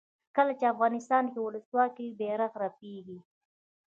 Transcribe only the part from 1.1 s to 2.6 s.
کې ولسواکي وي بیرغ